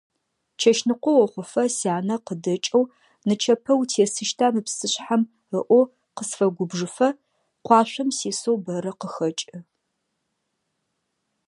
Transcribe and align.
Чэщныкъо 0.59 1.11
охъуфэ, 1.23 1.63
сянэ 1.77 2.15
къыдэкӀэу 2.25 2.83
«нычэпэ 3.27 3.71
утесыщта 3.79 4.45
мы 4.53 4.61
псышъхьэм» 4.65 5.23
ыӀоу, 5.59 5.85
къысфэгубжыфэ 6.15 7.09
къуашъом 7.65 8.09
сисэу 8.17 8.57
бэрэ 8.63 8.91
къыхэкӀы. 8.99 9.57